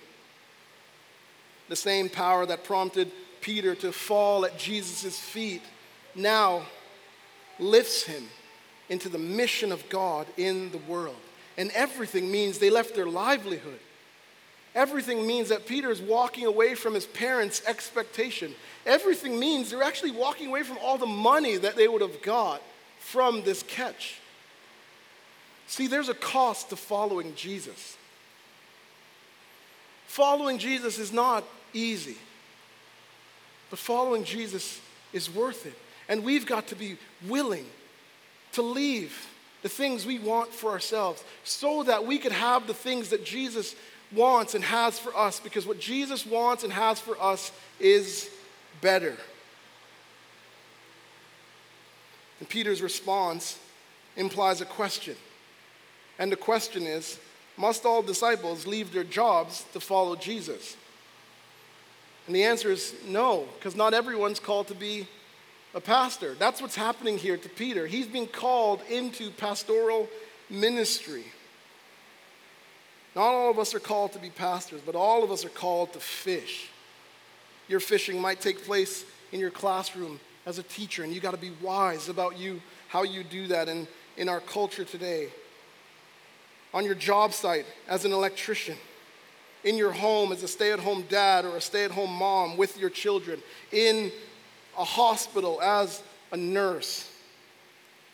[1.68, 5.62] The same power that prompted Peter to fall at Jesus' feet
[6.14, 6.62] now
[7.58, 8.28] lifts him
[8.88, 11.16] into the mission of God in the world.
[11.56, 13.80] And everything means they left their livelihood.
[14.74, 18.54] Everything means that Peter is walking away from his parents' expectation.
[18.86, 22.62] Everything means they're actually walking away from all the money that they would have got
[22.98, 24.18] from this catch.
[25.66, 27.96] See, there's a cost to following Jesus.
[30.06, 32.16] Following Jesus is not easy,
[33.70, 34.80] but following Jesus
[35.12, 35.74] is worth it.
[36.08, 37.66] And we've got to be willing
[38.52, 39.28] to leave
[39.62, 43.74] the things we want for ourselves so that we could have the things that Jesus
[44.14, 48.30] wants and has for us because what Jesus wants and has for us is
[48.80, 49.16] better.
[52.40, 53.58] And Peter's response
[54.16, 55.16] implies a question.
[56.18, 57.18] And the question is
[57.56, 60.76] Must all disciples leave their jobs to follow Jesus?
[62.26, 65.06] And the answer is no, because not everyone's called to be
[65.74, 66.34] a pastor.
[66.34, 67.86] That's what's happening here to Peter.
[67.86, 70.08] He's being called into pastoral
[70.48, 71.24] ministry.
[73.14, 75.92] Not all of us are called to be pastors, but all of us are called
[75.92, 76.68] to fish.
[77.68, 81.36] Your fishing might take place in your classroom as a teacher, and you got to
[81.36, 83.86] be wise about you how you do that in,
[84.16, 85.28] in our culture today.
[86.74, 88.76] On your job site as an electrician,
[89.64, 94.10] in your home as a stay-at-home dad or a stay-at-home mom with your children, in
[94.78, 96.02] a hospital as
[96.32, 97.10] a nurse.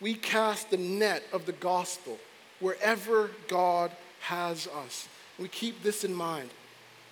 [0.01, 2.18] We cast the net of the gospel
[2.61, 3.90] wherever God
[4.20, 5.08] has us.
[5.38, 6.50] We keep this in mind.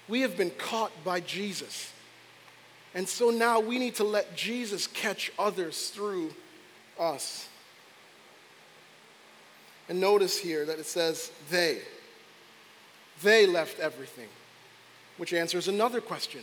[0.09, 1.93] We have been caught by Jesus.
[2.95, 6.33] And so now we need to let Jesus catch others through
[6.99, 7.49] us.
[9.89, 11.79] And notice here that it says they.
[13.23, 14.29] They left everything,
[15.17, 16.41] which answers another question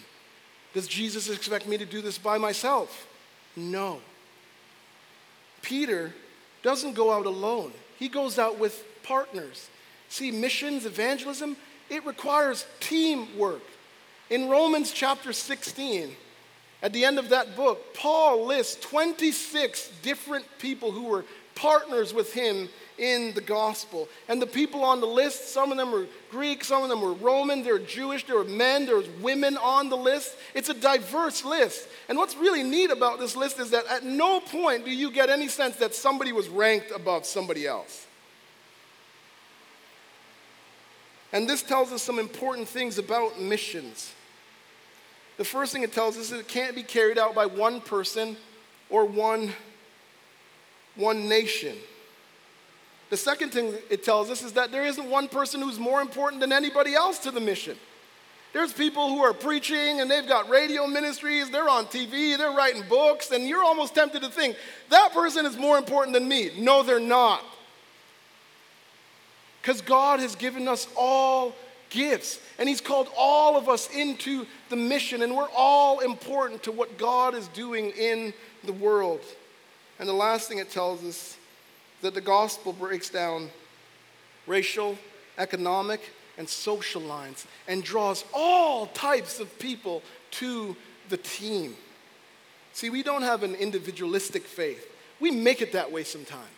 [0.73, 3.07] Does Jesus expect me to do this by myself?
[3.55, 3.99] No.
[5.61, 6.13] Peter
[6.61, 9.69] doesn't go out alone, he goes out with partners.
[10.13, 11.57] See, missions, evangelism,
[11.89, 13.63] it requires teamwork.
[14.29, 16.15] In Romans chapter 16,
[16.83, 22.31] at the end of that book, Paul lists 26 different people who were partners with
[22.31, 24.07] him in the gospel.
[24.27, 27.13] And the people on the list, some of them were Greek, some of them were
[27.13, 30.35] Roman, there were Jewish, there were men, there was women on the list.
[30.53, 31.87] It's a diverse list.
[32.07, 35.31] And what's really neat about this list is that at no point do you get
[35.31, 38.05] any sense that somebody was ranked above somebody else.
[41.33, 44.13] And this tells us some important things about missions.
[45.37, 48.37] The first thing it tells us is it can't be carried out by one person
[48.91, 49.51] or one,
[50.95, 51.75] one nation.
[53.09, 56.39] The second thing it tells us is that there isn't one person who's more important
[56.39, 57.77] than anybody else to the mission.
[58.53, 62.83] There's people who are preaching and they've got radio ministries, they're on TV, they're writing
[62.87, 64.55] books, and you're almost tempted to think,
[64.89, 66.51] that person is more important than me.
[66.59, 67.43] No, they're not.
[69.63, 71.55] Because God has given us all
[71.89, 76.73] gifts, and He's called all of us into the mission, and we're all important to
[76.73, 78.33] what God is doing in
[78.65, 79.21] the world.
[79.99, 81.37] And the last thing it tells us
[82.01, 83.49] that the gospel breaks down
[84.47, 84.97] racial,
[85.37, 86.01] economic,
[86.37, 90.75] and social lines and draws all types of people to
[91.07, 91.77] the team.
[92.73, 94.91] See, we don't have an individualistic faith.
[95.21, 96.52] We make it that way sometimes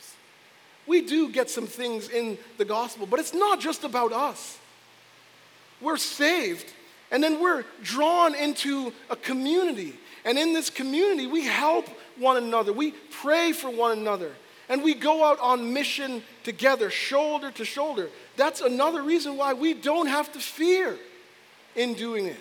[0.88, 4.58] we do get some things in the gospel, but it's not just about us.
[5.82, 6.72] We're saved,
[7.12, 9.96] and then we're drawn into a community.
[10.24, 14.32] And in this community, we help one another, we pray for one another,
[14.70, 18.10] and we go out on mission together, shoulder to shoulder.
[18.38, 20.98] That's another reason why we don't have to fear
[21.76, 22.40] in doing it.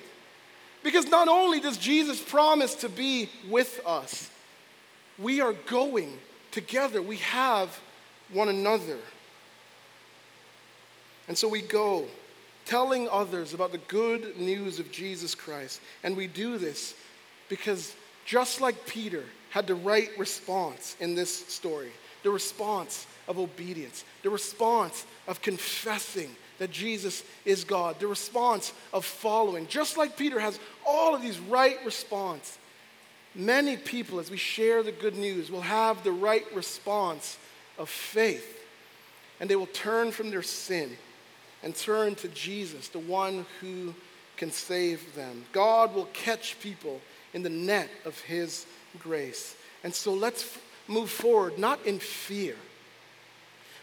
[0.82, 4.30] Because not only does Jesus promise to be with us,
[5.18, 6.18] we are going
[6.50, 7.00] together.
[7.00, 7.80] We have
[8.32, 8.98] one another.
[11.28, 12.06] And so we go
[12.66, 15.80] telling others about the good news of Jesus Christ.
[16.02, 16.94] And we do this
[17.48, 17.94] because
[18.24, 21.90] just like Peter had the right response in this story,
[22.22, 29.04] the response of obedience, the response of confessing that Jesus is God, the response of
[29.04, 32.58] following, just like Peter has all of these right response.
[33.34, 37.36] Many people, as we share the good news, will have the right response
[37.78, 38.60] of faith.
[39.40, 40.96] And they will turn from their sin
[41.62, 43.94] and turn to Jesus, the one who
[44.36, 45.44] can save them.
[45.52, 47.00] God will catch people
[47.32, 48.66] in the net of His
[48.98, 49.56] grace.
[49.82, 50.58] And so let's
[50.88, 52.56] move forward, not in fear.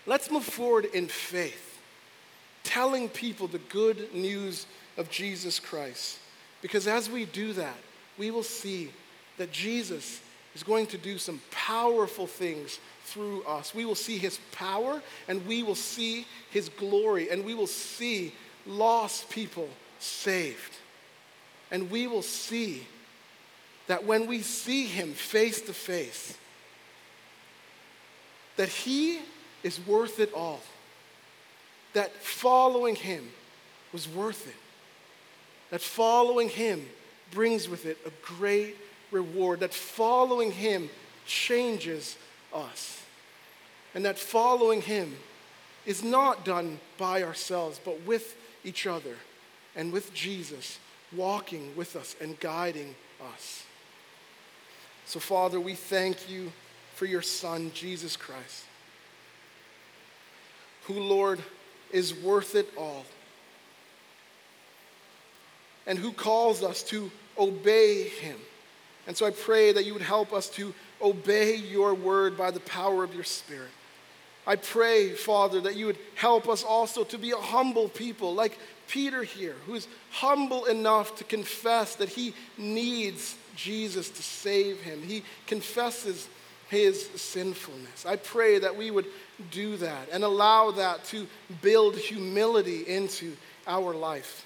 [0.06, 1.80] Let's move forward in faith,
[2.64, 4.66] telling people the good news
[4.98, 6.20] of Jesus Christ.
[6.62, 7.78] Because as we do that,
[8.18, 8.92] we will see
[9.38, 10.22] that Jesus
[10.54, 12.80] is going to do some powerful things
[13.12, 13.76] through us.
[13.76, 18.34] We will see his power and we will see his glory and we will see
[18.66, 20.78] lost people saved.
[21.70, 22.86] And we will see
[23.88, 26.38] that when we see him face to face,
[28.58, 29.20] that he
[29.64, 30.62] is worth it all.
[31.94, 33.30] That following him
[33.92, 34.56] was worth it.
[35.72, 36.86] That following him
[37.32, 38.76] brings with it a great
[39.10, 39.62] reward.
[39.62, 40.90] That following him
[41.26, 42.18] changes
[42.54, 43.01] us.
[43.94, 45.16] And that following him
[45.86, 49.16] is not done by ourselves, but with each other
[49.76, 50.80] and with Jesus
[51.16, 52.96] walking with us and guiding
[53.34, 53.64] us.
[55.06, 56.52] So, Father, we thank you
[56.96, 58.66] for your Son, Jesus Christ,
[60.84, 61.42] who, Lord,
[61.92, 63.06] is worth it all,
[65.86, 68.38] and who calls us to obey him.
[69.08, 72.60] And so I pray that you would help us to obey your word by the
[72.62, 73.72] power of your Spirit.
[74.46, 78.58] I pray, Father, that you would help us also to be a humble people, like
[78.88, 85.04] Peter here, who is humble enough to confess that he needs Jesus to save him.
[85.04, 86.28] He confesses
[86.70, 88.06] his sinfulness.
[88.06, 89.06] I pray that we would
[89.52, 91.28] do that and allow that to
[91.62, 93.36] build humility into
[93.68, 94.46] our life.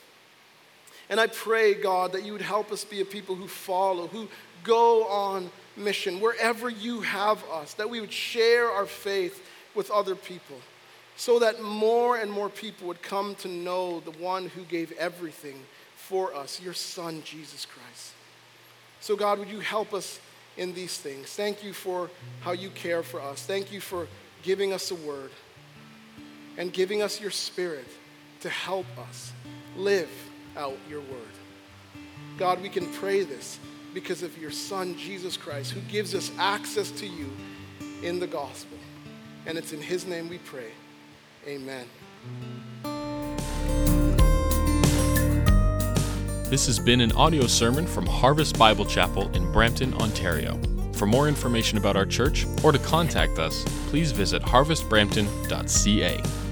[1.10, 4.28] And I pray, God, that you would help us be a people who follow, who
[4.64, 10.16] go on mission wherever you have us, that we would share our faith with other
[10.16, 10.58] people
[11.16, 15.62] so that more and more people would come to know the one who gave everything
[15.96, 18.14] for us, your Son, Jesus Christ.
[19.00, 20.20] So, God, would you help us
[20.58, 21.28] in these things?
[21.28, 22.10] Thank you for
[22.42, 23.44] how you care for us.
[23.44, 24.08] Thank you for
[24.44, 25.32] giving us a word
[26.58, 27.88] and giving us your spirit
[28.42, 29.32] to help us
[29.78, 30.10] live
[30.58, 31.36] out your word.
[32.38, 33.60] God, we can pray this
[33.94, 37.32] because of your Son, Jesus Christ, who gives us access to you
[38.04, 38.75] in the gospel.
[39.46, 40.72] And it's in his name we pray.
[41.48, 41.86] Amen.
[46.50, 50.60] This has been an audio sermon from Harvest Bible Chapel in Brampton, Ontario.
[50.94, 56.45] For more information about our church or to contact us, please visit harvestbrampton.ca.